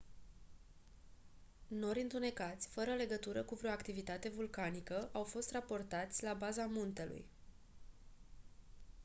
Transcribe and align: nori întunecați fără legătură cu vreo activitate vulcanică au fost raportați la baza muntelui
nori 1.67 2.01
întunecați 2.01 2.67
fără 2.67 2.91
legătură 2.93 3.41
cu 3.43 3.55
vreo 3.55 3.71
activitate 3.71 4.29
vulcanică 4.29 5.09
au 5.11 5.23
fost 5.23 5.51
raportați 5.51 6.23
la 6.23 6.33
baza 6.33 6.65
muntelui 6.65 7.25